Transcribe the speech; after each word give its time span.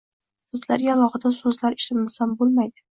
Sizlarga 0.51 0.89
alohida 0.95 1.33
so‘zlar 1.37 1.81
ishlatmasam 1.81 2.39
bo‘lmaydi. 2.45 2.79